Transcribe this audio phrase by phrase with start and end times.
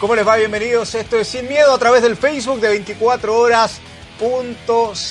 [0.00, 0.36] ¿Cómo les va?
[0.36, 0.94] Bienvenidos.
[0.94, 3.80] Esto es Sin Miedo a través del Facebook de 24 horas.
[4.18, 5.06] Todos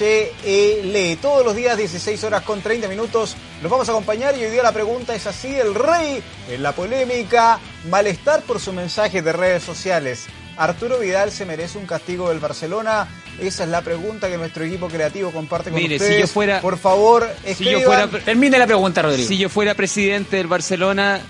[1.46, 4.74] los días 16 horas con 30 minutos los vamos a acompañar y hoy día la
[4.74, 10.26] pregunta es así, el rey en la polémica, malestar por su mensaje de redes sociales.
[10.58, 13.08] ¿Arturo Vidal se merece un castigo del Barcelona?
[13.40, 16.16] Esa es la pregunta que nuestro equipo creativo comparte con Mire, ustedes.
[16.16, 18.10] si yo fuera- Por favor, Si yo escriban.
[18.10, 19.28] fuera, Termine la pregunta, Rodrigo.
[19.28, 21.22] si yo fuera presidente del Barcelona,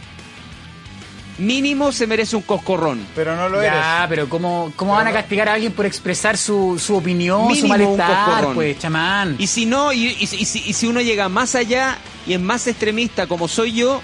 [1.38, 3.05] mínimo se merece un coscorrón.
[3.16, 3.73] Pero no lo eres.
[3.73, 7.47] ya, pero ¿cómo, cómo van a castigar a alguien por expresar su, su opinión, su
[7.47, 8.25] Mínimo un malestar?
[8.25, 8.55] coscorrón.
[8.55, 9.35] Pues, chamán.
[9.38, 12.39] Y si no, y, y- y si, y si uno llega más allá y es
[12.39, 14.02] más extremista como soy yo,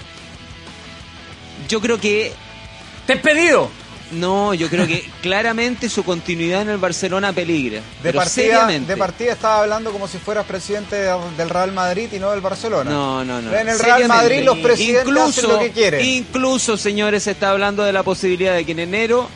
[1.68, 2.32] yo creo que
[3.06, 3.68] ¡Despedido!
[4.14, 7.80] No, yo creo que claramente su continuidad en el Barcelona peligra.
[8.02, 12.18] De partida, de partida estaba hablando como si fueras presidente de- del Real Madrid y
[12.18, 12.90] no del Barcelona.
[12.90, 13.54] No, no, no.
[13.54, 14.08] En el Real.
[14.08, 16.04] Madrid los presidentes hacen lo que quieren.
[16.04, 19.28] Incluso, señores, se está hablando de la posibilidad de que en enero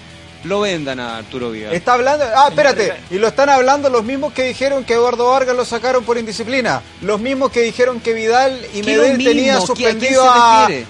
[0.44, 1.72] lo vendan a Arturo Vidal.
[1.74, 2.24] Está hablando.
[2.24, 2.94] Ah, espérate.
[3.10, 6.80] Y lo están hablando los mismos que dijeron que Eduardo Vargas lo sacaron por indisciplina.
[7.02, 10.30] Los mismos que dijeron que Vidal y ¿Qué lo Medel tenía ¿Qué- a quién suspendido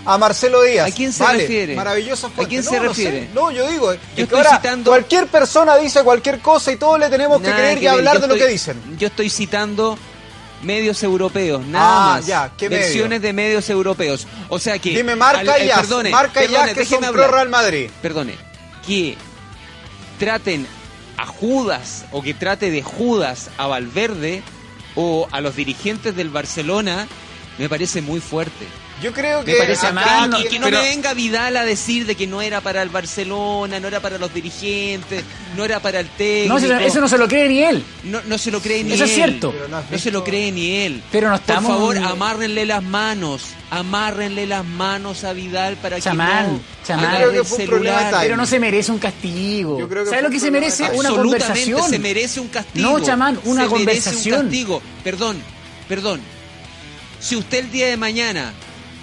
[0.04, 0.88] a, Marcelo Díaz.
[0.90, 1.74] ¿A quién se Vale, refiere?
[1.74, 3.20] Maravillosa ¿A quién No, se no refiere?
[3.22, 3.28] sé.
[3.34, 3.92] No, yo digo.
[3.92, 7.48] es que estoy ahora citando- Cualquier persona dice cualquier cosa y todos le tenemos que
[7.48, 8.98] Nada creer y hablar yo de lo que dicen.
[8.98, 9.98] Yo estoy citando
[10.62, 12.26] medios europeos, nada Ah, más.
[12.26, 12.82] ya, ¿qué medio?
[12.82, 14.26] Versiones de medios europeos.
[14.48, 14.90] O sea que.
[14.90, 15.76] Dime marca al- y eh, ya.
[15.76, 17.28] perdone, Marca y ya perdone, que son pro.
[17.28, 17.90] Real Madrid.
[18.02, 18.34] Perdone.
[18.86, 19.16] Que
[20.18, 20.66] traten
[21.16, 24.42] a Judas o que trate de Judas a Valverde
[24.94, 27.06] o a los dirigentes del Barcelona
[27.58, 28.66] me parece muy fuerte.
[29.02, 29.52] Yo creo que.
[29.52, 32.26] Me parece acá- mal no, que no pero- me venga Vidal a decir de que
[32.26, 35.22] no era para el Barcelona, no era para los dirigentes,
[35.56, 36.58] no era para el técnico.
[36.58, 37.84] No, eso, eso no se lo cree ni él.
[38.04, 39.10] No, no se lo cree ni Eso él.
[39.10, 39.54] es cierto.
[39.90, 41.02] No se lo cree ni él.
[41.12, 43.42] Pero no estamos- Por favor, amárrenle las manos.
[43.70, 47.04] Amárrenle las manos a Vidal para Chamán, que no chamán.
[47.06, 47.86] agarre Creo que fue un.
[48.20, 49.78] Pero no se merece un castigo.
[49.78, 50.82] Yo creo que ¿Sabes lo que se merece?
[50.84, 51.90] Una Absolutamente conversación.
[51.90, 52.98] se merece un castigo.
[52.98, 54.82] No, chamán, una Se merece un castigo.
[55.04, 55.36] Perdón,
[55.88, 56.20] perdón.
[57.20, 58.52] Si usted el día de mañana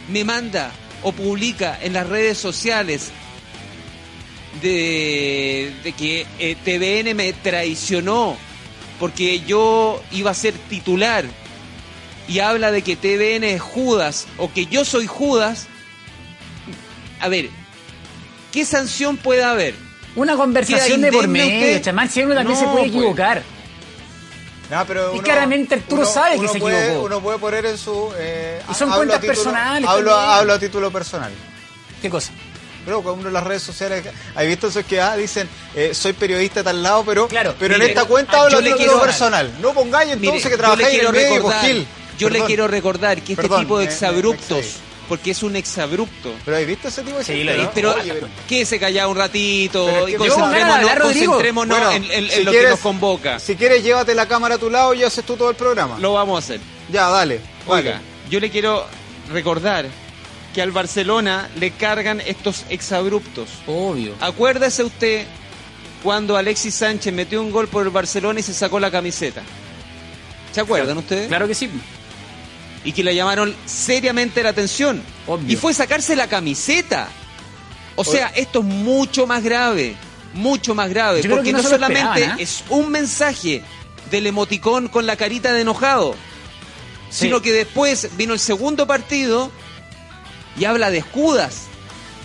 [0.10, 0.72] me manda
[1.04, 3.12] o publica en las redes sociales
[4.62, 8.38] de, de que eh, TVN me traicionó
[9.00, 11.26] porque yo iba a ser titular
[12.28, 15.68] y habla de que TVN es Judas o que yo soy Judas,
[17.20, 17.50] a ver,
[18.52, 19.76] ¿qué sanción puede haber?
[20.16, 22.10] Una conversación ¿Queda de por medio, chamán.
[22.10, 23.44] Si uno también No, se puede pues.
[24.66, 24.80] Equivocar.
[24.80, 27.06] No, pero Y claramente Arturo uno- sabe que se puede- equivocó.
[27.06, 28.12] Uno puede poner en su.
[28.18, 30.31] eh, Y son cuentas título- personales Hablo, también.
[30.31, 31.31] hablo a título personal.
[32.02, 32.31] ¿Qué cosa?
[32.86, 34.06] Pero cuando las redes sociales.
[34.36, 37.75] ¿Hay visto esos que ah, dicen eh, soy periodista de tal lado, pero, Claro, pero
[37.75, 39.52] en esta cuenta ah, hablo título quiero- personal?
[39.59, 41.88] No pongáis entonces Mire, que trabajáis en el medio, recordar, Gil.
[42.20, 44.66] Yo le quiero recordar que este Perdón, tipo de me- me- me exabruptos.
[45.08, 47.72] Porque es un exabrupto, Pero ¿hay visto ese tipo de Sí, gente, no?
[47.74, 52.12] pero Oye, pero- que se callado un ratito es y que concentrémonos, Bueno, en, en-
[52.26, 53.40] en si lo quieres- que nos convoca.
[53.40, 55.98] Si quieres, llévate la cámara a tu lado y haces tú todo el programa.
[56.00, 56.60] Lo vamos a hacer.
[56.92, 57.40] Ya, dale.
[57.68, 58.86] Oiga, yo le quiero
[59.32, 59.86] recordar
[60.54, 63.50] que al Barcelona le cargan estos exabruptos.
[63.68, 64.14] Obvio.
[64.22, 65.26] Acuérdese usted
[66.04, 69.42] cuando Alexis Sánchez metió un gol por el Barcelona y se sacó la camiseta.
[70.54, 71.28] ¿Se acuerdan ustedes?
[71.28, 71.70] Claro que sí.
[72.85, 75.01] Y que le llamaron seriamente la atención.
[75.28, 75.51] Obvio.
[75.51, 77.09] Y fue sacarse la camiseta.
[77.96, 79.96] O sea, esto es mucho más grave.
[80.34, 81.22] Mucho más grave.
[81.22, 82.41] Yo porque que no solamente esperaban, ¿ah?
[82.41, 83.63] es un mensaje
[84.12, 86.15] del emoticón con la carita de enojado,
[87.10, 87.25] Sí.
[87.25, 89.50] sino que después vino el segundo partido
[90.60, 91.63] y habla de escudas.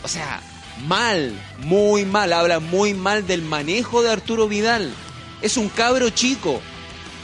[0.03, 0.41] O sea,
[0.87, 2.33] mal, muy mal.
[2.33, 4.93] Habla muy mal del manejo de Arturo Vidal.
[5.41, 6.61] Es un cabro chico.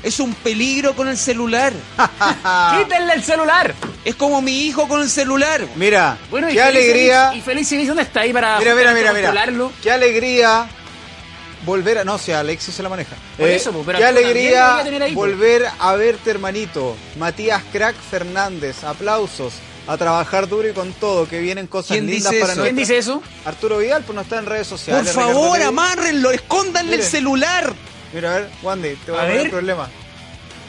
[0.02, 1.72] Es un peligro con el celular.
[2.78, 3.74] ¡Quítenle el celular!
[4.04, 5.66] Es como mi hijo con el celular.
[5.74, 7.30] Mira, Bueno, y qué Feliz alegría.
[7.32, 9.72] Evich- ¿Y Feliz Evich dónde está ahí para Mira, mira, mira, controlarlo?
[9.82, 10.66] Qué alegría
[11.64, 12.04] volver a.
[12.04, 13.14] No, si Alexis se la maneja.
[13.14, 15.20] Eh, Por eso, po, pero qué alegría ahí, po.
[15.20, 16.96] volver a verte, hermanito.
[17.18, 19.54] Matías Crack Fernández, aplausos.
[19.88, 22.64] a trabajar duro y con todo, que vienen cosas ¿Quién lindas dice para nosotros.
[22.66, 23.22] ¿Quién dice eso?
[23.44, 25.08] Arturo Vidal, pues no está en redes Por sociales.
[25.14, 27.72] Ricardo favor, amárrenlo, escóndanle el celular.
[28.12, 29.50] Mira, a ver, Wandy, te voy a, A poner ver.
[29.50, 29.88] problema.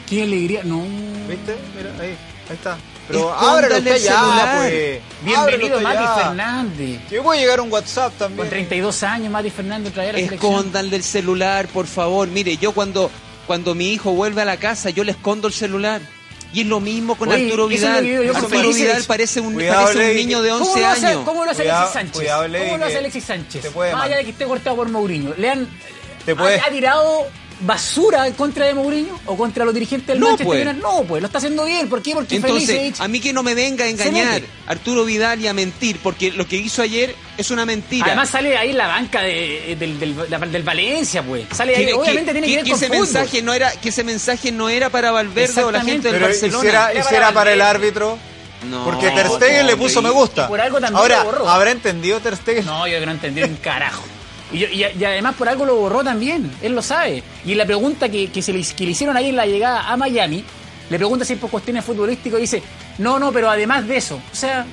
[0.08, 0.62] Qué alegría.
[0.64, 0.82] No.
[1.28, 1.56] ¿Viste?
[1.76, 2.76] Mira, ahí, ahí está.
[3.06, 4.56] Pero Escóndale ábrelo el usted ya, celular.
[4.58, 5.00] pues.
[5.22, 6.14] Bienvenido, Mati ya.
[6.16, 7.00] Fernández.
[7.08, 8.38] Que puede llegar un WhatsApp también.
[8.38, 10.52] Con 32 años, Mati Fernández traer a la selección.
[10.52, 12.28] Escóndanle el celular, por favor.
[12.28, 13.10] Mire, yo cuando,
[13.46, 16.02] cuando mi hijo vuelve a la casa, yo le escondo el celular.
[16.52, 18.04] Y es lo mismo con Oye, Arturo Vidal.
[18.06, 18.72] yo Arturo.
[18.72, 21.24] Vidal parece un, Cuidado, parece un Levi, niño de ¿Cómo 11 lo hace, años.
[21.24, 22.62] ¿Cómo lo hace Cuidado, Alexis Sánchez?
[22.64, 23.74] ¿Cómo lo hace Alexis Sánchez?
[23.76, 25.34] Más allá de que esté cortado por Mourinho.
[25.36, 25.68] ¿Le han
[26.34, 27.26] Te puede- ha, ha tirado
[27.60, 30.62] basura en contra de Mourinho o contra los dirigentes del No, Manchester pues.
[30.64, 30.80] United?
[30.80, 31.88] No, pues lo está haciendo bien.
[31.88, 32.12] ¿Por qué?
[32.14, 34.42] Porque Entonces, Felicevich- a mí que no me venga a engañar.
[34.68, 38.06] Arturo Vidal y a mentir, porque lo que hizo ayer es una mentira.
[38.06, 41.46] Además sale ahí la banca de- del, del, del Valencia, pues.
[41.52, 43.00] Sale ahí, Que- obviamente que- tiene que, que- ver que con ese fútbol.
[43.00, 46.26] mensaje no era que ese mensaje no era para Valverde o la gente del Pero
[46.26, 46.58] Barcelona.
[46.58, 48.18] hiciera, Era hiciera para para el árbitro.
[48.70, 50.44] No, Porque Ter Stegen le puso me gusta.
[50.44, 51.24] y por algo también Ahora.
[51.48, 52.66] ¿habrá entendido Ter Stegen?
[52.66, 54.02] No, yo que no entendí un carajo.
[54.52, 57.22] Y, yo- y- y además por algo lo borró también, él lo sabe.
[57.44, 59.96] Y la pregunta que, que se le, que le hicieron ahí en la llegada a
[59.96, 60.44] Miami,
[60.90, 62.62] le pregunta si es por cuestiones futbolísticas y dice,
[62.98, 64.16] no, no, pero además de eso.
[64.32, 64.64] O sea,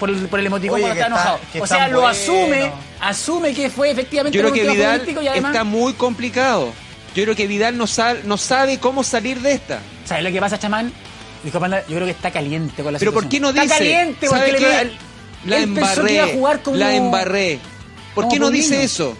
[0.00, 1.38] por el, por el emoticón Oye, está está- enojado.
[1.60, 2.08] o sea, lo bueno.
[2.08, 5.52] asume, asume que fue efectivamente Yo creo que Vidal y además...
[5.52, 6.72] está muy complicado.
[7.14, 9.80] Yo creo que Vidal no, sal- no sabe cómo salir de esta.
[10.04, 10.92] ¿Sabes lo que pasa, chamán?
[11.44, 13.64] Dijo Panda, yo creo que está caliente con la Pero ¿por qué no dice?
[13.64, 16.32] Está caliente ¿Sabe porque le- la él pensó que iba a embarré.
[16.38, 16.76] jugar como...
[16.76, 17.58] La embarré.
[18.14, 18.84] ¿Por qué no dice niño.
[18.84, 19.16] eso?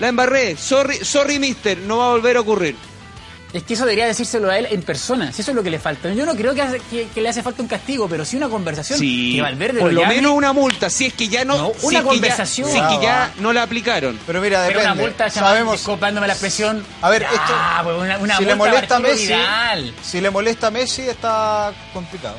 [0.00, 0.56] La embarré.
[0.56, 1.78] Sorry, sorry, mister.
[1.78, 2.76] No va a volver a ocurrir.
[3.52, 5.78] Es que eso debería decírselo a él en persona, si eso es lo que le
[5.78, 6.12] falta.
[6.12, 8.48] Yo no creo que, hace- que- que le hace falta un castigo, pero sí una
[8.48, 8.98] conversación.
[8.98, 11.72] Sí, que Valverde por lo llame, menos una multa, si es que ya no, No,
[11.78, 12.68] si una es que ya- conversación.
[12.68, 14.18] si es que ya Ah, no la aplicaron.
[14.26, 14.92] Pero mira, pero depende.
[15.00, 16.84] una multa, Sabemos, disculpándome la expresión.
[17.00, 17.54] A ver, Ya, esto-
[17.84, 19.94] pues una, una si multa le molesta a Messi, Vidal.
[20.02, 22.34] si le molesta a Messi está complicado.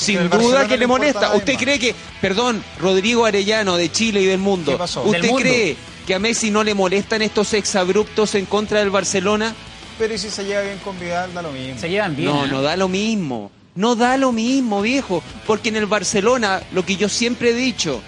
[0.00, 1.34] Sin duda Barcelona que le molesta.
[1.34, 5.02] ¿Usted cree que, perdón, Rodrigo Arellano de Chile y del mundo, ¿Qué pasó?
[5.02, 5.42] ¿usted Del mundo.
[5.42, 5.76] cree
[6.06, 9.54] que a Messi no le molestan estos exabruptos en contra del Barcelona?
[9.98, 11.78] Pero ¿y si se lleva bien con Vidal, da lo mismo.
[11.78, 12.30] Se llevan bien.
[12.30, 12.48] No, ¿eh?
[12.50, 13.50] no da lo mismo.
[13.74, 15.22] No da lo mismo, viejo.
[15.46, 18.00] Porque en el Barcelona, lo que yo siempre he dicho,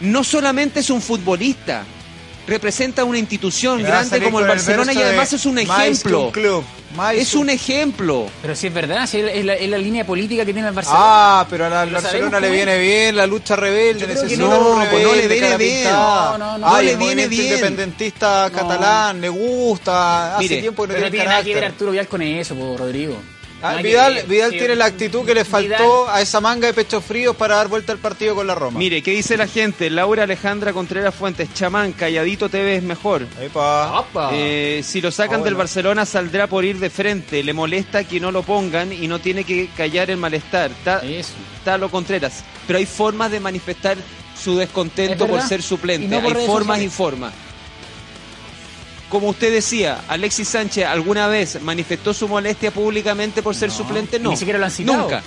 [0.00, 1.84] no solamente es un futbolista,
[2.46, 6.24] representa una institución Me grande como el Barcelona y verso además de es un ejemplo.
[6.26, 6.64] un club,
[7.14, 8.26] Es un ejemplo.
[8.42, 10.68] Pero si es verdad, si es la, es la- es la línea política que tiene
[10.68, 11.02] el Barcelona.
[11.04, 14.18] Ah, pero a la- al Lo Barcelona le viene bien la lucha rebelde, no, un
[14.90, 15.84] pues no le rebelde, viene bien.
[15.92, 16.70] No, no, no.
[16.70, 17.44] No le el viene bien.
[17.46, 18.56] independentista No.
[18.58, 21.64] catalán, le gusta, hace Mire, tiempo que no pero no tiene tiene nada que ver.
[21.64, 23.16] Arturo Vidal con eso, po, Rodrigo.
[23.66, 24.26] Ah, Vidal, ver.
[24.26, 27.56] Vidal Sí, tiene la actitud que le faltó a esa manga de pechos fríos para
[27.56, 28.78] dar vuelta al partido con la Roma.
[28.78, 29.88] Mire, ¿qué dice la gente?
[29.88, 33.26] Laura Alejandra Contreras Fuentes, chamán, calladito te ves mejor.
[33.40, 34.00] Epa.
[34.00, 34.30] Opa.
[34.34, 35.44] Eh, si lo sacan Ah, bueno.
[35.46, 37.42] del Barcelona saldrá por ir de frente.
[37.42, 40.70] Le molesta que no lo pongan y no tiene que callar el malestar.
[40.70, 41.32] Está, Eso.
[41.78, 42.44] lo Contreras.
[42.66, 43.96] Pero hay formas de manifestar
[44.38, 46.06] su Es descontento por ser suplente.
[46.08, 46.84] no por hay formas sociales.
[46.92, 47.32] y formas.
[49.08, 54.18] Como usted decía, Alexis Sánchez alguna vez manifestó su molestia públicamente por ser No, suplente.
[54.18, 55.02] No, ni siquiera lo han citado.
[55.02, 55.22] Nunca.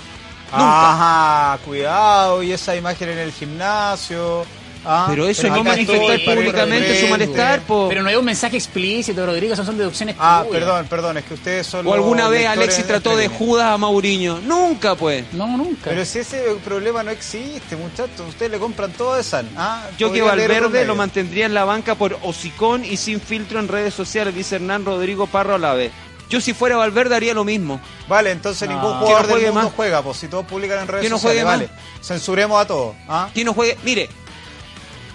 [0.52, 4.44] Ajá, cuidado, y esa imagen en el gimnasio.
[4.90, 7.88] Ah, Pero eso Pero no manifestar públicamente su malestar, po.
[7.90, 10.60] Pero no hay un mensaje explícito, Rodrigo, esas son deducciones Ah, tuyas.
[10.62, 13.28] perdón, perdón, es que ustedes son O alguna vez Alexis trató de.
[13.28, 14.40] Judas a Mauriño.
[14.46, 15.24] Nunca, pues.
[15.34, 15.90] No, nunca.
[15.90, 19.46] Pero si ese problema no existe, muchachos, ustedes le compran todo de San.
[19.56, 23.68] Ah, Yo que Valverde lo mantendría en la banca por hocicón y sin filtro en
[23.68, 25.92] redes sociales, dice Hernán Rodrigo Parro a la vez.
[26.30, 27.80] Yo si fuera Valverde haría lo mismo.
[28.08, 28.74] Vale, entonces No.
[28.74, 29.72] ningún jugador no del mundo más.
[29.74, 31.70] juega, pues si todos publican en redes Que no sociales, juegue vale.
[32.02, 32.94] Censuremos a todos.
[33.08, 33.28] ¿ah?
[33.34, 33.76] Que no juegue.
[33.82, 34.08] Mire,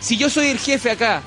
[0.03, 1.21] si yo soy el jefe acá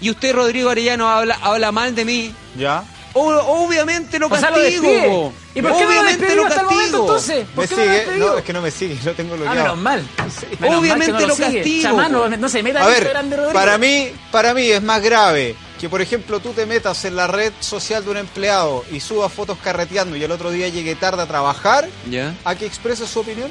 [0.00, 2.82] y usted, Rodrigo Arellano, habla, habla mal de mí, ¿Ya?
[3.12, 5.32] o- obviamente lo O sea, lo castigo.
[5.54, 7.06] ¿Y por qué no lo obviamente despidió lo hasta el momento, castigo.
[7.06, 7.46] entonces?
[7.54, 8.18] ¿Por ¿Me qué no lo sigue?
[8.18, 9.62] No, es que no me sigue, lo tengo Ah, bloqueado.
[9.62, 10.06] menos mal.
[10.16, 11.54] Menos mal Obviamente que no lo sigue.
[11.56, 15.02] castigo, Chamán, no, no se meta A ver, de para mí, para mí es más
[15.02, 19.00] grave que, por ejemplo, tú te metas en la red social de un empleado y
[19.00, 22.34] subas fotos carreteando y el otro día llegue tarde a trabajar, ¿Ya?
[22.44, 23.50] a que expreses su opinión.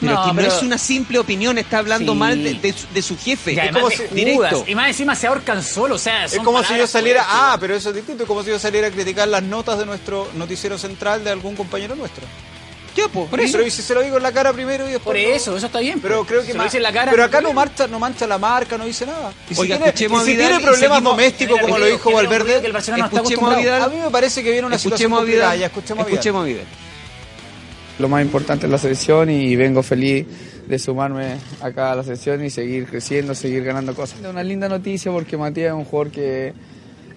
[0.00, 2.18] Pero No, que no pero- es una simple opinión, está hablando Sí.
[2.18, 3.52] mal de, de su, de su jefe.
[3.54, 4.64] Y Es como si- directo.
[4.66, 7.40] Y más encima se ahorcan solo, o sea, Es son como si yo saliera, fuertes.
[7.42, 9.86] ah, pero eso es distinto, es como si yo saliera a criticar las notas de
[9.86, 12.24] nuestro noticiero central de algún compañero nuestro.
[12.94, 13.26] Ya, po.
[13.26, 15.16] Por eso, pero y si se lo digo en la cara primero y después Por
[15.16, 15.34] no?
[15.36, 16.00] eso, eso está bien.
[16.00, 16.28] Pero pues.
[16.28, 17.10] creo que Se lo ma- dice en la cara.
[17.10, 19.32] pero acá no marcha, no mancha la marca, no dice nada.
[19.50, 21.84] Y si Oiga, tiene, escuchemos y si a Vidal tiene y problemas domésticos, como lo
[21.86, 23.58] dijo Valverde, que el Barcelona no está escuchemos a.
[23.58, 23.82] Vidal.
[23.82, 25.48] a mí me parece que viene una situación Escuchemos complicada.
[25.52, 25.60] Vidal.
[25.60, 26.14] Ya, escuchemos a Vidal.
[26.18, 26.66] Escuchemos a Vidal.
[27.98, 30.26] Lo más importante es la selección y vengo feliz
[30.66, 34.20] de sumarme acá a la selección y seguir creciendo, seguir ganando cosas.
[34.20, 36.52] Una linda noticia porque Matías es un jugador que,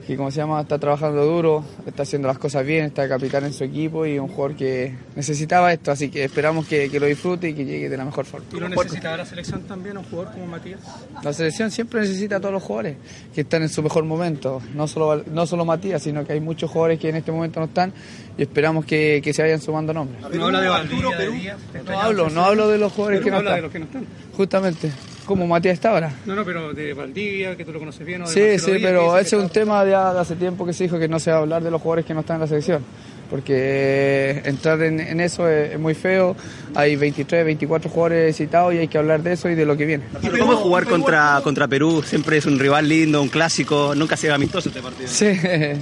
[0.09, 3.53] que como se llama, está trabajando duro, está haciendo las cosas bien, está capitán en
[3.53, 7.49] su equipo y un jugador que necesitaba esto, así que esperamos que, que lo disfrute
[7.49, 8.47] y que llegue de la mejor forma.
[8.51, 10.79] ¿Y lo necesitaba la selección también, un jugador como Matías?
[11.21, 12.97] La selección siempre necesita a todos los jugadores
[13.35, 16.71] que están en su mejor momento, no solo, no solo Matías, sino que hay muchos
[16.71, 17.93] jugadores que en este momento no están
[18.35, 20.19] y esperamos que, que se vayan sumando nombres.
[20.33, 23.37] No habla de Valdivia, de Díaz, No hablo, no hablo de los jugadores que no
[23.37, 24.05] habla de están, los que no están.
[24.35, 24.91] justamente,
[25.29, 26.11] como Matías está ahora.
[26.25, 28.23] No, no, pero de Valdivia, que tú lo conoces bien.
[28.23, 30.65] o de Sí, Marcelo sí, Díaz, pero ese es un está- tema de, hace tiempo
[30.65, 32.35] que se dijo que no se va a hablar de los jugadores que no están
[32.37, 32.83] en la selección,
[33.29, 36.35] porque eh, entrar en, en eso es, es muy feo,
[36.73, 39.85] hay 23, 24 jugadores citados y hay que hablar de eso y de lo que
[39.85, 40.03] viene.
[40.39, 42.01] ¿Cómo jugar contra, contra Perú?
[42.03, 45.07] Siempre es un rival lindo, un clásico, nunca se ve amistoso este partido.
[45.07, 45.77] Sí, es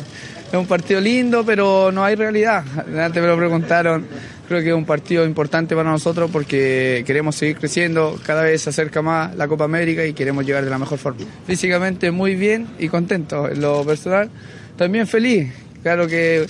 [0.54, 2.63] un partido lindo, pero no hay realidad.
[2.77, 4.06] Antes me lo preguntaron,
[4.48, 8.70] creo que es un partido importante para nosotros porque queremos seguir creciendo, cada vez se
[8.70, 11.25] acerca más la Copa América y queremos llegar de la mejor forma.
[11.46, 14.30] Físicamente muy bien y contento, en lo personal
[14.75, 15.51] también feliz.
[15.84, 16.46] Claro que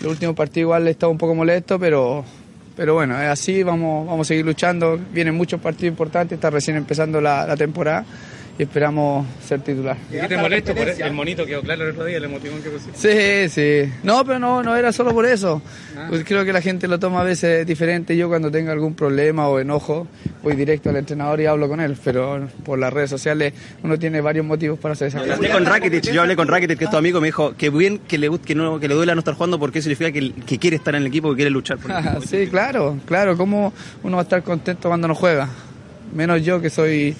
[0.00, 2.24] el último partido igual estaba un poco molesto, pero...
[2.76, 5.00] Pero bueno, es así, vamos, vamos a seguir luchando.
[5.10, 8.04] Vienen muchos partidos importantes, está recién empezando la, la temporada
[8.58, 9.96] y esperamos ser titular.
[10.10, 12.70] ¿Y qué te molesto por el monito quedó claro el otro día, el emoticón que
[12.70, 13.48] pusiste?
[13.48, 13.92] Sí, sí.
[14.02, 15.60] No, pero no, no era solo por eso.
[16.08, 18.16] Pues creo que la gente lo toma a veces diferente.
[18.16, 20.06] Yo cuando tengo algún problema o enojo,
[20.42, 21.96] voy directo al entrenador y hablo con él.
[22.02, 25.14] Pero por las redes sociales uno tiene varios motivos para hacer.
[25.16, 27.98] Hablé con Rakitic, yo hablé con Rakitic, que es tu amigo, me dijo que bien
[27.98, 30.58] que le, que no, que le duela no estar jugando porque eso significa que, que
[30.58, 32.20] quiere estar en el equipo, que quiere luchar por el equipo.
[32.26, 33.36] sí, claro, claro.
[33.36, 33.72] ¿Cómo
[34.02, 35.48] uno va a estar contento cuando no juega?
[36.14, 37.14] Menos yo que soy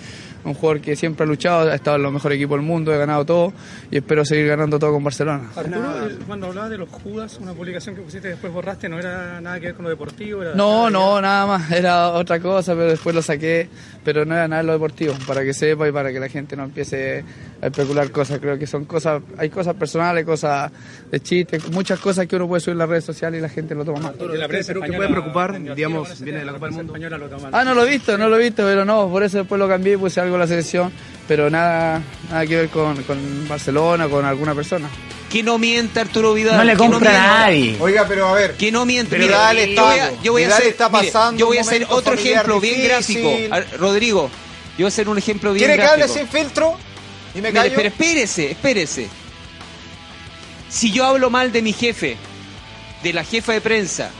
[0.47, 2.99] un jugador que siempre ha luchado, ha estado en los mejores equipos del mundo, he
[2.99, 3.53] ganado todo
[3.91, 5.50] y espero seguir ganando todo con Barcelona.
[5.57, 8.99] Arturo, el- cuando hablaba de los Judas, una publicación que pusiste y después borraste, no
[8.99, 10.43] era nada que ver con lo deportivo.
[10.43, 13.69] Era, No, no, nada más, era otra cosa, pero después lo saqué,
[14.05, 16.57] pero no era nada de lo deportivo, para que sepa y para que la gente
[16.57, 17.25] no empiece
[17.61, 20.71] a especular cosas, creo que son cosas, hay cosas personales, cosas
[21.11, 23.75] de chiste, muchas cosas que uno puede subir en las redes sociales y la gente
[23.75, 24.19] lo toma mal.
[24.19, 26.93] De la prensa que puede preocupar, digamos, viene de la Copa del Mundo.
[26.93, 29.23] española lo toma Ah, no lo he visto, no lo he visto, pero no, por
[29.23, 30.93] eso después lo cambié y puse algo la selección,
[31.28, 34.88] pero nada, nada que ver con, con Barcelona, con alguna persona.
[35.31, 36.57] Que no mienta Arturo Vidal.
[36.57, 37.38] No le compra a mienta.
[37.38, 37.76] nadie.
[37.81, 38.55] Oiga, pero a ver.
[38.57, 39.11] Que no miente.
[39.16, 41.59] Pero Vidal yo voy a, yo voy a Vidal hacer, está mire, pasando yo voy
[41.59, 43.37] a hacer otro ejemplo bien gráfico.
[43.50, 44.31] A- Rodrigo,
[44.78, 46.19] yo voy a hacer un ejemplo bien ¿Quiere que hable gráfico.
[46.19, 46.76] sin filtro?
[47.35, 47.73] ¿Y me Mire, callo?
[47.76, 49.09] pero espérese, espérese.
[50.69, 52.16] Si yo hablo mal de mi jefe,
[53.02, 54.11] de la jefa de prensa,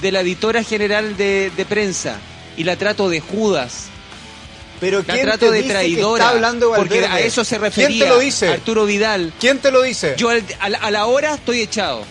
[0.00, 2.16] de la editora general de, de prensa,
[2.56, 3.86] y la trato de Judas,
[4.80, 7.06] Pero la ¿quién trato te de dice que traidora, está hablando porque Valverde?
[7.14, 8.48] a eso se refería ¿Quién te lo dice?
[8.48, 9.32] Arturo Vidal.
[9.40, 10.14] ¿Quién te lo dice?
[10.16, 12.02] Yo al- a, la, a la hora estoy echado.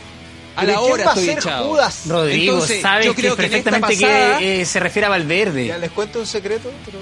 [0.55, 1.69] A ¿Pero la quién hora va a estoy ser echado.
[1.69, 2.01] Judas?
[2.07, 5.65] Rodrigo, Entonces, sabes yo creo que que perfectamente pasada- que eh, se refiere a Valverde.
[5.65, 6.99] Ya Ya, les cuento un secreto, pero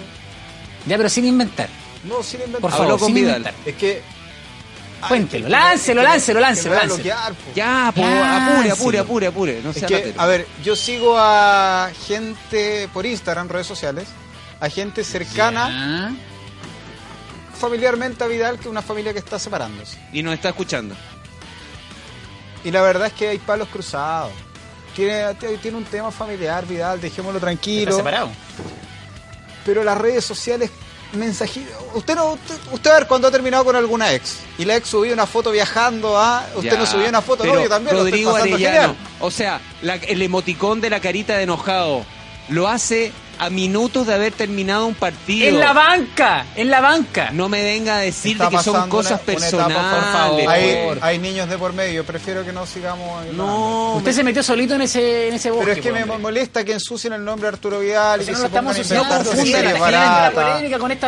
[0.97, 1.69] pero sin inventar.
[2.05, 2.61] no, sin inventar.
[2.61, 3.37] Por favor, con sin Vidal.
[3.37, 3.53] inventar.
[3.65, 4.01] Es que...
[5.03, 7.03] Ay, Cuéntelo, que- láncelo, que- láncelo, que láncelo, láncelo.
[7.55, 9.61] Ya, po, apure, apure, apure, apure.
[9.63, 10.21] No Es sea que, ratero.
[10.21, 14.07] a ver, yo sigo a gente por Instagram, redes sociales,
[14.61, 15.67] a gente cercana
[16.09, 16.11] Ah,
[17.59, 19.97] familiarmente a Vidal, que es una familia que está separándose.
[20.13, 20.95] Y nos está escuchando.
[22.63, 24.31] Y la verdad es que hay palos cruzados.
[24.95, 27.95] Tiene, tiene un tema familiar, Vidal, dejémoslo está tranquilo.
[27.95, 28.29] separado.
[29.65, 30.69] Pero las redes sociales,
[31.13, 31.73] mensajitos.
[31.93, 34.89] Usted no, usted, usted a ver cuando ha terminado con alguna ex y la ex
[34.89, 36.45] subió una foto viajando a.
[36.55, 38.95] Usted Ya, no subió una foto, no, yo también Rodrigo lo estoy Arellano, genial.
[39.19, 42.03] o sea, la- el emoticón de la carita de enojado,
[42.49, 45.47] lo hace a minutos de haber terminado un partido.
[45.49, 47.31] En la banca, en la banca.
[47.31, 49.77] No me venga a decir de que son cosas una- una etapa, personales.
[49.95, 50.41] por favor.
[50.47, 53.23] Hay, por- hay niños de por medio, prefiero que no sigamos.
[53.23, 55.65] ahí No, Usted se metió solito en ese, en ese bosque.
[55.65, 56.17] Pero es que pues, me hombre.
[56.21, 58.73] molesta que ensucien el nombre de Arturo Vidal y Si que no se lo estamos
[58.77, 59.33] pongan a inventar la baratas.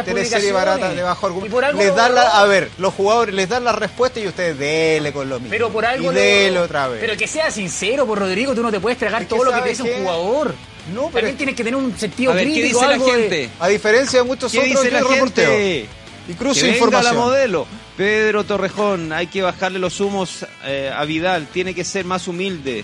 [0.07, 0.53] publicaciones.
[0.53, 1.55] baratas de bajo Y argumento.
[1.55, 4.27] por algo Les lo dan la, a ver, los jugadores les dan la respuesta y
[4.27, 5.51] ustedes dele con lo mismo.
[5.51, 6.99] Pero por algo y lo- dele otra vez.
[6.99, 9.51] Pero que sea sincero, por Rodrigo, tú no te puedes tragar Es que todo lo
[9.51, 10.55] que te ¿sabes dice un jugador.
[10.93, 12.97] No, pero También es- tienes que tener un sentido a ver, ¿qué crítico, dice la
[13.05, 13.49] de- gente?
[13.59, 15.49] A diferencia de muchos ¿Qué otros, dice yo la reporteo.
[15.51, 15.87] gente?
[16.27, 17.15] Y cruce que venga información.
[17.15, 17.67] la modelo.
[17.97, 22.83] Pedro Torrejón, hay que bajarle los humos eh, a Vidal, tiene que ser más humilde.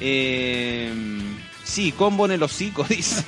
[0.00, 0.90] Eh,
[1.64, 3.24] sí, combo en el hocico, dice.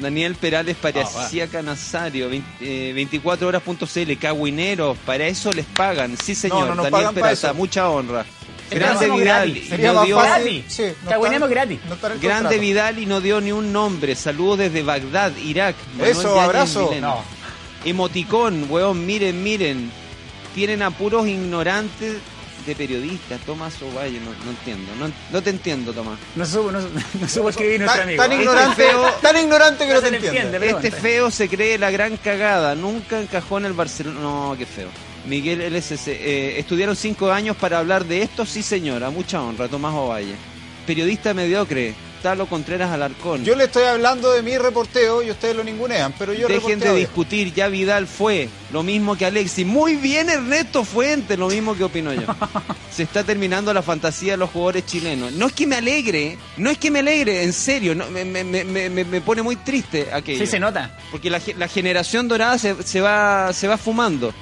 [0.00, 2.28] Daniel Perales parecía canasario.
[2.28, 2.48] 20,
[2.90, 6.16] eh, 24 horas.cl, cagüineros, para eso les pagan.
[6.22, 6.68] Sí, señor.
[6.68, 8.24] No, no Daniel Peralta, mucha honra.
[8.70, 9.20] Grande Vidal,
[9.50, 9.64] gratis.
[9.64, 10.64] y Sería no más dio- fácil.
[10.68, 11.78] Sí, no gratis.
[11.88, 12.58] no Grande.
[12.58, 14.14] Vidal y no dio ni un nombre.
[14.16, 15.76] Saludos desde Bagdad, Irak.
[15.92, 16.94] Manuel Eso, Yáñez abrazo.
[17.00, 17.22] No.
[17.84, 19.90] Emoticón, weón, miren, miren.
[20.54, 22.14] Tienen a puros ignorantes
[22.66, 23.38] de periodistas.
[23.42, 24.90] Tomás Ovalle, no, no entiendo.
[24.98, 26.18] No, no te entiendo, Tomás.
[26.34, 28.22] No supo, no, no supo escribir nuestro Tan, amigo.
[28.22, 28.36] tan ¿eh?
[28.36, 30.56] ignorante, feo- tan ignorante que no se te entiende.
[30.56, 30.70] entiende.
[30.88, 32.74] Este feo se cree la gran cagada.
[32.74, 34.18] Nunca encajó en el Barcelona.
[34.20, 34.88] No, qué feo.
[35.26, 36.08] Miguel LSC.
[36.08, 40.34] eh, estudiaron cinco años para hablar de esto, sí señora, mucha honra, Tomás Ovalle.
[40.86, 43.44] Periodista mediocre, Talo Contreras Alarcón.
[43.44, 46.94] Yo le estoy hablando de mi reporteo y ustedes lo ningunean, pero yo Dejen de
[46.94, 49.66] discutir, ya Vidal fue, lo mismo que Alexis.
[49.66, 52.22] Muy bien Ernesto Fuentes, lo mismo que opino yo.
[52.92, 55.32] Se está terminando la fantasía de los jugadores chilenos.
[55.32, 58.44] No es que me alegre, no es que me alegre, en serio, no, me, me-
[58.44, 60.38] me- me- me pone muy triste aquello.
[60.38, 60.96] Sí, se nota.
[61.10, 64.32] Porque la, la generación dorada se, se va, se va fumando.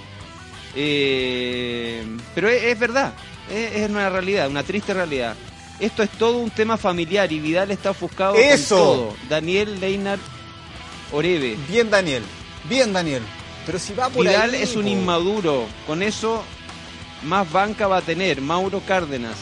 [0.76, 2.04] Eh,
[2.34, 3.12] pero es, es verdad,
[3.50, 5.36] es, es una realidad, una triste realidad.
[5.80, 8.76] Esto es todo un tema familiar y Vidal está ofuscado Eso.
[8.76, 9.16] con todo.
[9.28, 10.22] Daniel Leinart
[11.12, 11.56] Oreve.
[11.68, 12.22] Bien, Daniel.
[12.68, 13.22] Bien, Daniel.
[13.66, 15.66] Pero si va por Vidal ahí, es un inmaduro.
[15.86, 16.44] Con eso,
[17.24, 19.36] más banca va a tener Mauro Cárdenas.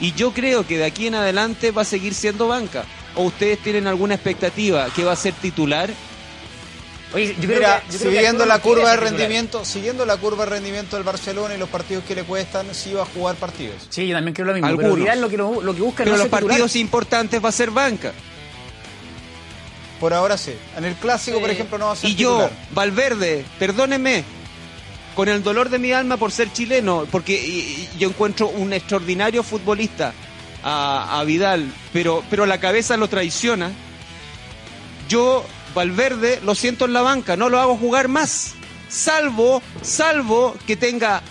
[0.00, 2.84] Y yo creo que de aquí en adelante va a seguir siendo banca.
[3.14, 5.90] ¿O ustedes tienen alguna expectativa que va a ser titular?
[7.14, 10.06] Oye, yo creo Mira, que, yo creo que siguiendo Arturo la curva de rendimiento, siguiendo
[10.06, 13.06] la curva de rendimiento del Barcelona y los partidos que le cuestan, sí va a
[13.06, 13.74] jugar partidos.
[13.90, 14.66] Sí, yo también creo lo mismo.
[14.68, 14.92] Algunos.
[14.92, 16.44] Pero Vidal lo que, lo, lo que busca Pero no los titular.
[16.48, 18.12] partidos importantes va a ser banca.
[20.00, 20.54] Por ahora sí.
[20.76, 22.50] En el clásico, por ejemplo, no va a ser Y yo, titular.
[22.72, 24.24] Valverde, perdóneme,
[25.14, 28.72] con el dolor de mi alma por ser chileno, porque y- y yo encuentro un
[28.72, 30.12] extraordinario futbolista
[30.64, 33.70] a, a Vidal, pero, pero la cabeza lo traiciona.
[35.08, 38.54] Yo, Valverde, lo siento en la banca, no lo hago jugar más.
[38.88, 41.22] Salvo, salvo que tenga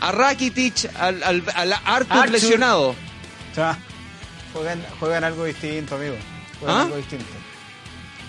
[0.00, 2.30] a Rakitic, al, al, al Arthur Arthur.
[2.30, 2.94] lesionado.
[3.56, 3.78] Ya.
[4.52, 6.14] Juegan, juegan algo distinto, amigo.
[6.60, 6.82] Juegan ¿Ah?
[6.82, 7.24] algo distinto.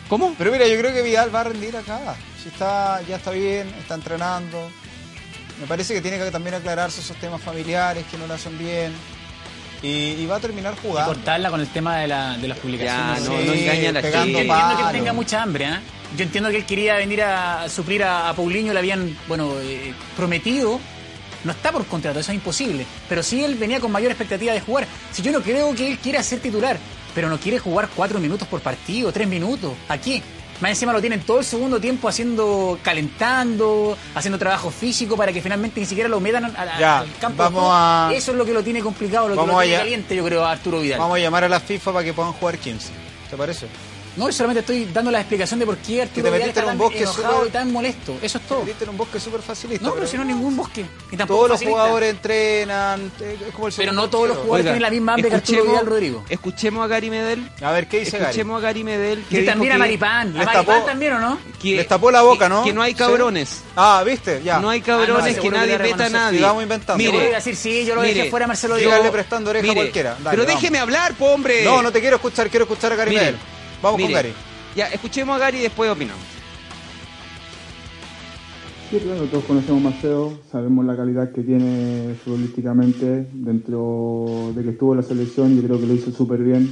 [0.10, 0.34] ¿Cómo?
[0.38, 2.16] Pero mira, yo creo que Vidal va a rendir acá.
[2.42, 4.70] Si está, ya está bien, está entrenando.
[5.60, 8.94] Me parece que tiene que también aclararse esos temas familiares que no le hacen bien.
[9.82, 11.13] Y, y va a terminar Y jugando.
[11.13, 13.24] cortarla con el tema de, la, de las publicaciones.
[13.24, 14.46] Ya, no, Sí, no engaña a la Yo gente.
[14.46, 15.79] pa- entiendo que él tenga mucha hambre, ¿eh?
[16.17, 19.94] Yo entiendo que él quería venir a suplir a, a Paulinho, le habían, bueno, eh,
[20.15, 20.79] prometido.
[21.44, 22.86] No está por contrato, eso es imposible.
[23.08, 24.88] Pero sí él venía con mayor expectativa de jugar.
[25.12, 26.77] Si yo no creo que él quiera ser titular,
[27.13, 29.74] pero no quiere jugar cuatro minutos por partido, tres minutos.
[29.88, 30.24] ¿A qué?
[30.62, 35.41] Más encima lo tienen todo el segundo tiempo haciendo, calentando, haciendo trabajo físico para que
[35.41, 37.43] finalmente ni siquiera lo metan al, al- Ya, al campo.
[37.43, 40.24] vamos a- Eso es lo que lo tiene complicado, lo que lo tiene caliente, yo
[40.24, 41.00] creo, a Arturo Vidal.
[41.00, 42.89] Vamos a llamar a la FIFA para que puedan jugar 15.
[43.29, 43.68] ¿Te parece?
[44.18, 46.62] No, yo solamente estoy dando la explicación de por qué Arturo te Vidal metiste está
[46.62, 48.18] en un tan bosque enojado súper- y tan molesto.
[48.22, 48.62] Eso es todo.
[48.64, 49.86] Viste en un bosque súper facilista.
[49.86, 50.86] No, pero si no ningún bosque.
[51.12, 53.12] Ni tampoco Todos los jugadores entrenan.
[53.20, 55.58] eh, Es como el Pero no todos los jugadores tienen la misma hambre que Arturo
[55.60, 56.24] escuchemos- Vidal Rodrigo.
[56.30, 57.50] Escuchemos a Gary Medel.
[57.62, 58.24] A ver, ¿qué dice Gary?
[58.32, 59.24] Escuchemos a Gary Medel.
[59.30, 60.30] Que también a Maripán.
[60.40, 61.38] ¿A Maripán tapó- también o no?
[61.62, 62.64] que- Les tapó la boca, ¿no?
[62.64, 62.98] Que no hay Sí.
[62.98, 63.62] cabrones.
[63.75, 64.42] Ah, ¿viste?
[64.44, 64.60] Ya.
[64.60, 66.38] No hay Ah, cabrones no, que nadie veta a nadie.
[66.40, 67.04] Sigamos inventando.
[67.04, 69.12] Yo voy Mire, a decir, sí, yo lo dejé fuera a Marcelo Dígale Díaz.
[69.12, 70.18] prestando oreja a cualquiera.
[70.30, 71.64] Pero déjeme hablar, po, hombre.
[71.66, 73.36] No, no te quiero escuchar, quiero escuchar a Gary Medel.
[73.81, 74.33] Vamos mire, con Gary.
[74.75, 76.24] Ya, escuchemos a Gary y después opinamos.
[78.90, 84.70] Sí, claro, todos conocemos a Maceo, sabemos la calidad que tiene futbolísticamente dentro de que
[84.70, 86.72] estuvo en la selección, yo creo que lo hizo súper bien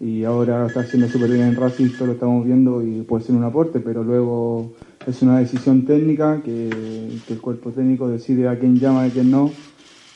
[0.00, 3.36] y ahora está haciendo súper bien en Racing, todo lo estamos viendo y puede ser
[3.36, 4.72] un aporte, pero luego
[5.06, 6.70] es una decisión técnica que,
[7.26, 9.52] que el cuerpo técnico decide a quién llama y a quién no.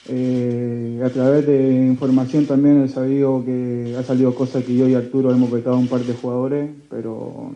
[0.08, 4.94] Eh, a través de información también he sabido que ha salido cosas que yo y
[4.94, 7.50] Arturo hemos vetado a un par de jugadores, pero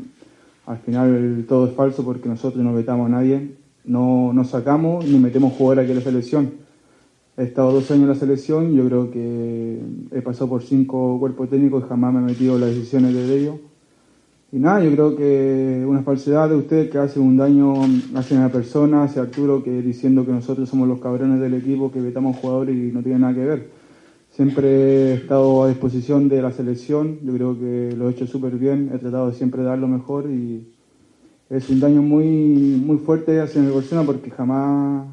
[0.66, 3.52] al final todo es falso porque nosotros no vetamos a nadie,
[3.84, 6.52] no nos sacamos ni metemos jugadores aquí a la selección.
[7.36, 11.48] He estado dos años en la selección, yo creo que he pasado por cinco cuerpos
[11.48, 13.54] técnicos y jamás me he metido las decisiones de ellos.
[14.52, 17.74] Y nada, yo creo que una falsedad de ustedes que hace un daño
[18.16, 22.00] hacia una persona, hacia Arturo, que diciendo que nosotros somos los cabrones del equipo, que
[22.00, 23.68] vetamos jugadores y no tiene nada que ver.
[24.32, 28.56] Siempre he estado a disposición de la selección, yo creo que lo he hecho súper
[28.56, 30.66] bien, he tratado de siempre dar lo mejor y
[31.48, 35.06] es un daño muy, muy fuerte hacia mi persona porque jamás,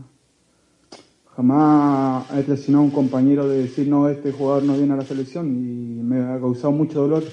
[1.36, 5.06] jamás he presionado a un compañero de decir no, este jugador no viene a la
[5.06, 7.23] selección y me ha causado mucho dolor.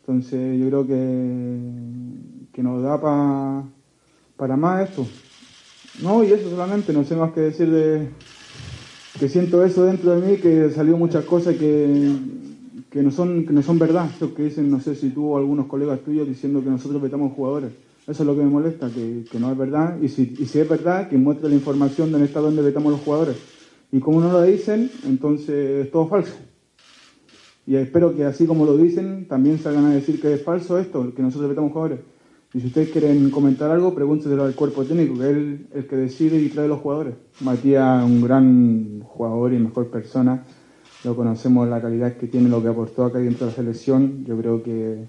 [0.00, 1.58] Entonces yo creo que,
[2.52, 3.64] que nos da pa-
[4.36, 5.06] para más esto.
[6.02, 8.08] No, y eso solamente, no sé más que decir de
[9.18, 12.10] que siento eso dentro de mí, que salió muchas cosas que,
[12.90, 14.08] que no son que no son verdad.
[14.16, 17.32] Eso que dicen, no sé si tú o algunos colegas tuyos diciendo que nosotros vetamos
[17.34, 17.70] jugadores.
[18.08, 19.96] Eso es lo que me molesta, que, que no es verdad.
[20.00, 23.36] Y si, y si es verdad, que muestre la información de donde vetamos los jugadores.
[23.92, 26.32] Y como no lo dicen, entonces es todo falso.
[27.70, 31.14] Y espero que así como lo dicen, también salgan a decir que es falso esto,
[31.14, 32.00] que nosotros vetamos jugadores.
[32.52, 35.94] Y si ustedes quieren comentar algo, pregúnteselo al cuerpo técnico, que es el, el que
[35.94, 37.14] decide y trae los jugadores.
[37.42, 40.44] Matías, un gran jugador y mejor persona.
[41.04, 44.24] Lo conocemos, la calidad que tiene, lo que aportó acá dentro de la selección.
[44.24, 45.04] Yo creo que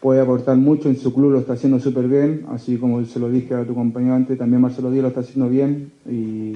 [0.00, 3.28] puede aportar mucho, en su club lo está haciendo súper bien, así como se lo
[3.28, 6.54] dije a tu compañero antes, también Marcelo Díaz lo está haciendo bien y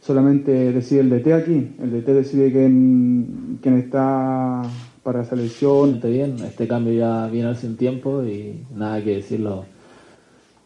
[0.00, 4.62] solamente decide el DT aquí, el DT decide quién, quién está
[5.02, 5.92] para la selección.
[5.92, 9.64] Bastante bien, este cambio ya viene hace un tiempo y nada que decirlo.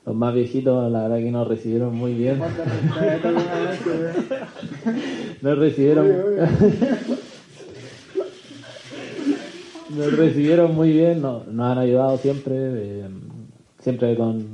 [0.07, 2.39] Los más viejitos, la verdad que nos recibieron muy bien.
[5.41, 6.07] Nos recibieron.
[9.97, 13.07] Nos recibieron muy bien, nos, nos han ayudado siempre, eh,
[13.81, 14.45] siempre con,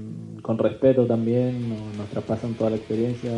[0.50, 3.30] con respeto también, nos, nos traspasan toda la experiencia,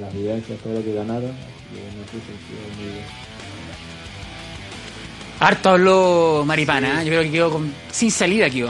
[0.00, 1.30] las vivencias, todo lo que ganaron.
[1.30, 3.04] y en ese sentido, muy bien.
[5.40, 7.06] Harto habló Maripana, ¿eh?
[7.06, 8.66] yo creo que quedó con- sin salida aquí, ¿eh?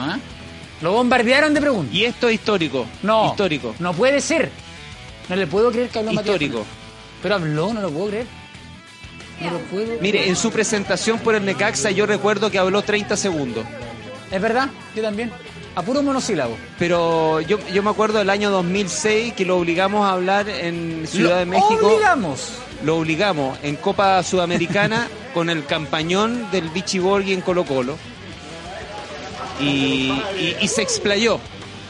[0.80, 1.92] Lo bombardearon de preguntas.
[1.92, 2.86] Y esto es histórico.
[3.02, 3.74] No, Histórico.
[3.80, 4.48] no puede ser.
[5.28, 6.64] No le puedo creer que habló Histórico.
[7.20, 8.26] Pero habló, no lo puedo creer.
[9.40, 10.00] No lo puedo.
[10.00, 13.64] Mire, en su presentación por el Necaxa yo recuerdo que habló 30 segundos.
[14.30, 15.32] Es verdad, yo también.
[15.78, 16.56] A puro monosílabo.
[16.76, 21.30] Pero yo, yo me acuerdo del año 2006 que lo obligamos a hablar en Ciudad
[21.30, 21.86] Lo de México.
[21.86, 22.52] obligamos.
[22.82, 27.96] Lo obligamos en Copa Sudamericana con el campañón del Vichy Borghi en Colo Colo.
[29.60, 31.38] Y, y- y se explayó.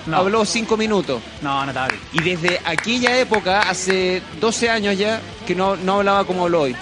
[0.07, 0.16] No.
[0.18, 1.22] Habló cinco minutos.
[1.42, 2.01] No, no estaba bien.
[2.12, 6.77] Y desde aquella época, hace 12 años ya, que no, no hablaba como habló hoy.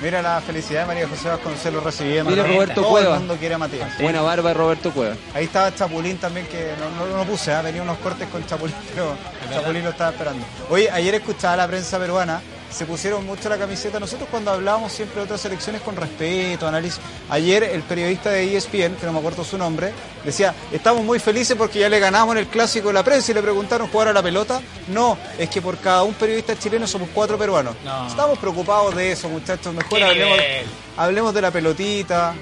[0.00, 2.30] Mira la felicidad de María José Vasconcelos recibiendo.
[2.30, 3.14] Mira Roberto Todo Cueva.
[3.14, 3.98] el mundo quiere a Matías.
[4.00, 5.14] Buena barba de Roberto Cueva.
[5.34, 7.62] Ahí estaba Chapulín también, que no, no, no puse, ¿ah?
[7.62, 9.16] venía unos cortes con Chapulín, pero
[9.52, 10.44] Chapulín lo estaba esperando.
[10.68, 12.42] Oye, ayer escuchaba la prensa peruana,
[12.74, 14.00] se pusieron mucho la camiseta.
[14.00, 17.00] Nosotros cuando hablábamos siempre de otras elecciones con respeto, análisis.
[17.30, 19.92] Ayer el periodista de ESPN, que no me acuerdo su nombre,
[20.24, 23.34] decía, estamos muy felices porque ya le ganamos en el clásico de la prensa y
[23.34, 24.60] le preguntaron jugar a la pelota.
[24.88, 27.76] No, es que por cada un periodista chileno somos cuatro peruanos.
[27.84, 28.08] No.
[28.08, 29.72] Estamos preocupados de eso, muchachos.
[29.72, 30.64] Mejor ¿Qué
[30.96, 32.34] hablemos, de la pelotita.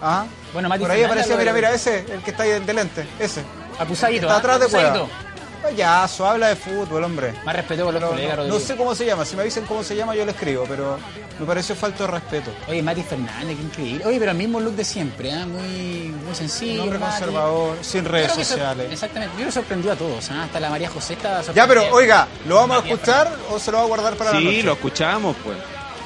[0.00, 0.24] ¿Ah?
[0.54, 3.42] Bueno, Mati Por ahí aparecía, mira, mira, ese, el que está ahí de lente, ese.
[3.78, 4.26] Acusadito.
[4.26, 4.38] Está ¿ah?
[4.38, 4.66] atrás de.
[4.68, 5.08] Cueva.
[5.68, 7.34] Payaso, habla de fútbol, hombre.
[7.44, 9.64] Más respeto con los Pero colegas, no, no sé cómo se llama, si me dicen
[9.66, 10.98] cómo se llama yo le escribo, pero
[11.38, 12.50] me pareció falta de respeto.
[12.68, 14.06] Oye, Mati Fernández, qué increíble.
[14.06, 15.46] Oye, pero el mismo look de siempre, ¿ah?
[15.46, 16.74] muy, muy sencillo.
[16.74, 17.12] Un hombre Mati.
[17.18, 18.90] conservador, sin redes sociales.
[18.92, 19.34] Exactamente.
[19.38, 20.44] Yo que sorprendió a todos, ¿ah?
[20.44, 23.78] hasta la María José está Ya, pero oiga, ¿lo vamos a escuchar o se lo
[23.78, 24.62] va a guardar para la Sí, noche?
[24.62, 25.56] lo escuchamos, pues.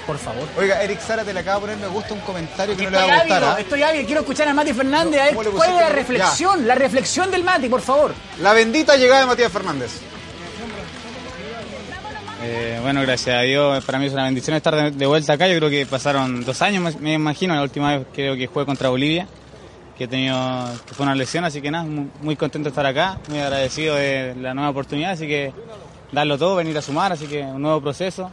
[0.06, 0.48] Por favor.
[0.58, 3.02] Oiga, Eric Zárate le acaba de poner me gusta un comentario que no le va
[3.02, 3.32] a gustar.
[3.44, 3.60] ávido, ¿ah?
[3.60, 5.20] estoy ávido, quiero escuchar a Mati Fernández.
[5.20, 6.66] a ver ¿Cómo le ¿Cuál es la reflexión?
[6.66, 8.12] La reflexión del Mati, por favor.
[8.40, 10.00] La bendita llegada de Matías Fernández.
[12.44, 15.46] Eh, bueno, gracias a Dios, para mí es una bendición estar de, de vuelta acá.
[15.46, 18.66] Yo creo que pasaron dos años, me- me imagino, la última vez creo que jugué
[18.66, 19.28] contra Bolivia,
[19.96, 20.36] que he tenido,
[20.84, 23.94] que fue una lesión, así que nada, muy, muy contento de estar acá, muy agradecido
[23.94, 25.52] de la nueva oportunidad, así que
[26.10, 28.32] darlo todo, venir a sumar, así que un nuevo proceso,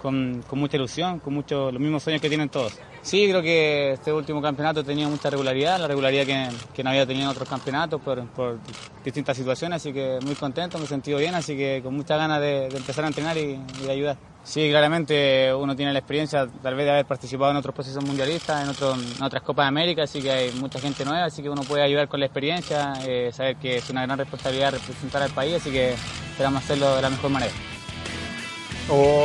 [0.00, 2.78] con, mucha ilusión, con mucho, los mismos sueños que tienen todos.
[3.02, 6.26] Sí, creo que este último campeonato tenía mucha regularidad, la regularidad
[6.74, 8.58] que, no había tenido en otros campeonatos por, por
[9.04, 12.40] distintas situaciones, así que muy contento, me he sentido bien, así que con muchas ganas
[12.40, 14.16] de, empezar a entrenar y, ayudar.
[14.42, 18.62] Sí, claramente uno tiene la experiencia tal vez de haber participado en otros procesos mundialistas,
[18.62, 21.62] en, otro- otras Copas de América, así que hay mucha gente nueva, así que uno
[21.62, 25.56] puede ayudar con la experiencia, eh, saber que es una gran responsabilidad representar al país,
[25.56, 25.92] así que
[26.30, 27.52] esperamos hacerlo de la mejor manera.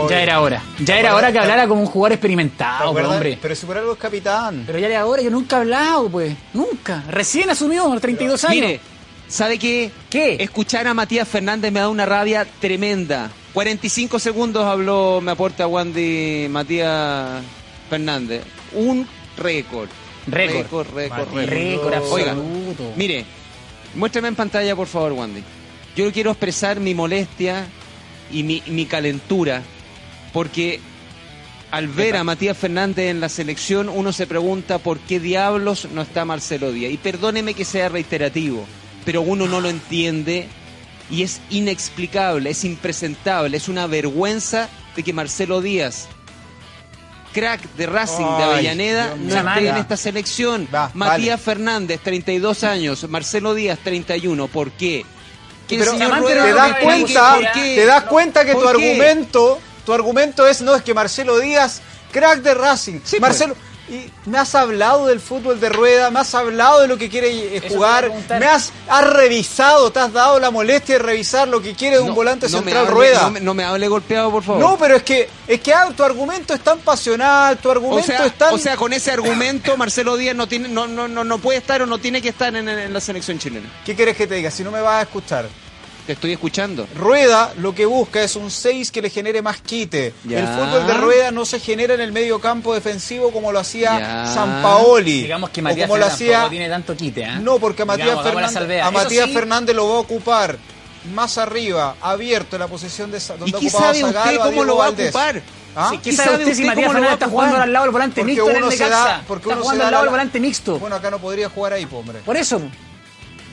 [0.10, 0.62] Ya era hora.
[0.80, 3.40] Ya era hora que hablara como un jugador experimentado, pues, hombre.
[3.42, 4.64] Pero si por algo es capitán.
[4.66, 6.36] Pero ya era hora, yo nunca he hablado, pues.
[6.54, 7.04] Nunca.
[7.10, 8.56] Recién asumió a los 32 años.
[8.56, 8.80] Mire,
[9.28, 9.92] ¿sabe qué?
[10.10, 10.38] ¿Qué?
[10.40, 13.32] Escuchar a Matías Fernández me da una rabia tremenda.
[13.54, 17.42] 45 segundos habló, me aporta Wandy Matías
[17.90, 18.44] Fernández.
[18.74, 19.90] Un récord.
[20.28, 20.56] Récord.
[20.64, 22.94] Récord, récord, récord Oiga, absoluto.
[22.96, 23.26] mire,
[23.96, 25.44] muéstrame en pantalla, por favor, Wandy.
[25.96, 27.66] Yo quiero expresar mi molestia
[28.32, 29.62] y mi, mi calentura,
[30.34, 30.80] porque
[31.72, 36.02] al ver a Matías Fernández en la selección, uno se pregunta por qué diablos no
[36.02, 36.92] está Marcelo Díaz.
[36.94, 38.66] Y perdóneme que sea reiterativo,
[39.04, 40.48] pero uno no lo entiende
[41.10, 46.08] y es inexplicable, es impresentable, es una vergüenza de que Marcelo Díaz,
[47.34, 50.68] crack de Racing de Avellaneda, no esté en esta selección.
[50.74, 51.58] Va, Matías vale.
[51.58, 54.48] Fernández, 32 años, Marcelo Díaz, 31.
[54.48, 55.06] ¿Por qué?
[55.68, 57.76] Que Pero señor Amante Rueda te das cuenta, qué.
[57.76, 62.42] te das cuenta que tu argumento, tu argumento es no es que Marcelo Díaz, crack
[62.42, 63.44] de Racing, Sí, pues.
[63.88, 67.58] Y me has hablado del fútbol de rueda, me has hablado de lo que quiere
[67.58, 71.76] eh, jugar, me has, has revisado, te has dado la molestia de revisar lo que
[71.76, 73.22] quiere de un No, volante no me central hable- rueda.
[73.22, 74.60] No me, no me hable golpeado, por favor.
[74.60, 78.08] No, pero es que es que ah, tu argumento es tan pasional, tu o argumento
[78.08, 81.24] sea, es tan o sea, con ese argumento, Marcelo Díaz no tiene, no, no, no,
[81.24, 83.70] no puede estar o no tiene que estar en, en la selección chilena.
[83.86, 84.50] ¿Qué quieres que te diga?
[84.50, 85.46] Si no me vas a escuchar.
[86.06, 86.88] Te estoy escuchando.
[86.96, 90.14] Rueda lo que busca es un 6 que le genere más quite.
[90.24, 90.40] Ya.
[90.40, 93.98] El fútbol de Rueda no se genera en el medio campo defensivo como lo hacía
[94.00, 94.28] Ya.
[94.32, 95.24] San Paoli.
[95.24, 97.40] Digamos que Matías como lo hacía tiene tanto quite, ¿eh?
[97.42, 98.86] No, porque a Matías, Digamos, Fernández, salvedad.
[98.86, 100.58] a Eso Matías sí, Fernández lo va a ocupar
[101.14, 104.78] más arriba, abierto en la posición de donde ¿Y qué ocupaba sabe usted cómo lo
[104.78, 105.42] va a ocupar?
[105.76, 105.90] ¿Ah?
[105.92, 107.46] Sí, ¿Qué ¿Y sabe usted si Matías cómo lo va Fernández a está ocupar?
[107.48, 108.90] jugando al lado del volante Porque mixto en el Necaxa?
[108.90, 110.80] da, porque Está uno se jugando da al lado la- del volante mixto.
[110.80, 112.20] Bueno, acá no podría jugar ahí, hombre.
[112.20, 112.62] Por eso.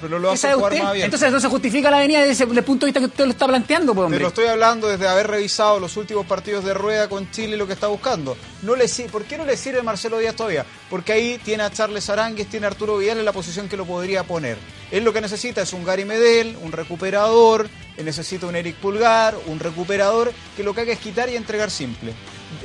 [0.03, 0.83] Pero lo ¿Qué hace jugar usted?
[0.83, 1.07] más abierto.
[1.07, 3.95] Entonces, entonces justifica la avenida desde, el punto de vista que usted lo está planteando,
[3.95, 4.21] pues, Te hombre.
[4.21, 7.69] lo estoy hablando desde haber revisado los últimos partidos de rueda con Chile y lo
[7.69, 8.37] que está buscando.
[8.63, 10.67] No le ¿Por qué no le sirve Marcelo Díaz todavía?
[10.91, 13.87] Porque ahí tiene a Charles Arangues, tiene a Arturo Vidal en la posición que lo
[13.87, 14.59] podría poner.
[14.91, 19.37] Él lo que necesita es un Gary Medel, un recuperador, él necesita un Eric Pulgar,
[19.47, 22.13] un recuperador, que lo que haga es quitar y entregar simple.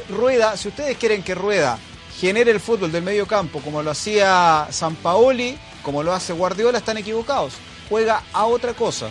[0.09, 1.77] Rueda, si ustedes quieren que Rueda
[2.19, 6.77] genere el fútbol del medio campo como lo hacía San Paoli, como lo hace Guardiola,
[6.79, 7.53] están equivocados.
[7.89, 9.09] Juega a otra cosa.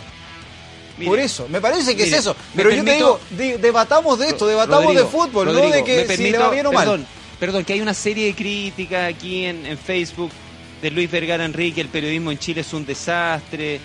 [0.97, 2.35] Mire, Por eso, me parece que mire, es eso.
[2.55, 5.83] Pero yo te digo, di- debatamos de esto, debatamos Rodrigo, de fútbol, Rodrigo, no de
[5.83, 7.07] que si permito- le va bien o perdón, mal.
[7.39, 10.31] Perdón, que hay una serie de críticas aquí en, en Facebook
[10.81, 13.79] de Luis Vergara Enrique, el periodismo en Chile es un desastre.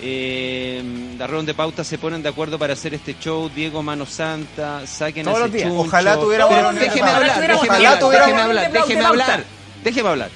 [0.00, 0.82] Eh,
[1.18, 3.48] la ronda de pauta se ponen de acuerdo para hacer este show.
[3.48, 5.68] Diego Mano Santa, saquen Todos a los ese días.
[5.70, 5.82] chuncho.
[5.88, 7.16] Ojalá tuviéramos Pero de déjeme pauta.
[7.16, 8.80] hablar, Ojalá déjeme tuviéramos hablar, déjeme de hablar, pauta.
[8.82, 9.44] déjeme hablar,
[9.84, 10.30] déjeme hablar.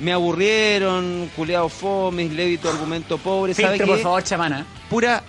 [0.00, 4.02] Me aburrieron, culeado fomes, levi tu argumento pobre, ¿sabe por qué?
[4.02, 4.66] favor, chamana.
[4.90, 5.22] Pura,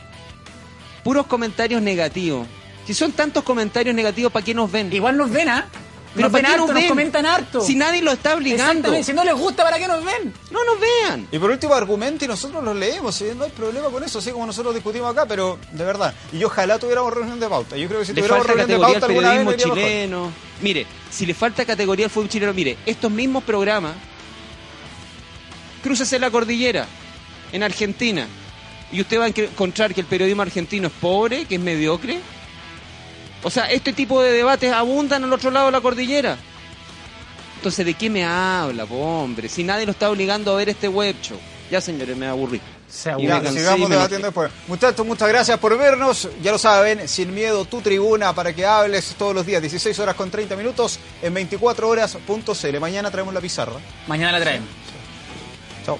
[1.03, 2.47] puros comentarios negativos.
[2.85, 4.91] Si son tantos comentarios negativos, ¿para qué nos ven?
[4.91, 5.65] Igual nos ven, ¿ah?
[6.15, 7.61] Pero ¿para qué nos comentan harto.
[7.61, 9.03] Si nadie lo está obligando.
[9.03, 10.33] Si no les gusta, ¿para qué nos ven?
[10.51, 11.27] No nos vean.
[11.31, 13.25] Y por último, argumento y nosotros los leemos, ¿sí?
[13.35, 16.13] no hay problema con eso, así como nosotros discutimos acá, pero de verdad.
[16.31, 17.75] Y yo ojalá tuviéramos reunión de pauta.
[17.77, 19.77] Yo creo que si Le tuviéramos falta reunión de categoría pauta al alguna vez mejor.
[19.77, 20.31] chileno.
[20.61, 23.93] Mire, si le falta categoría al fútbol chileno, mire, estos mismos programas,
[25.83, 26.87] cruces en la cordillera,
[27.51, 28.27] en Argentina,
[28.91, 32.19] y usted va a encontrar que el periodismo argentino es pobre, que es mediocre.
[33.43, 36.37] O sea, este tipo de debates abundan al otro lado de la cordillera.
[37.57, 39.47] Entonces, ¿de qué me habla, po, hombre?
[39.47, 41.37] Si nadie lo está obligando a ver este web show.
[41.71, 42.61] Ya, señores, me aburrí.
[42.89, 43.09] Se.
[43.19, 44.51] Ya, sigamos me debatiendo después.
[44.67, 46.29] Muchachos, muchas gracias por vernos.
[46.41, 50.15] Ya lo saben, sin miedo, tu tribuna para que hables todos los días, 16 horas
[50.15, 52.79] con 30 minutos en 24 horas.cl.
[52.79, 53.79] Mañana traemos la pizarra.
[54.07, 54.69] Mañana la traemos.
[55.85, 55.99] Chao.